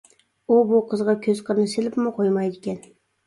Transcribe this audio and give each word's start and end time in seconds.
ئۇ 0.45 0.55
بۇ 0.69 0.79
قىزغا 0.93 1.15
كۆز 1.27 1.43
قىرىنى 1.49 1.71
سېلىپمۇ 1.75 2.13
قويمايدىكەن. 2.17 2.81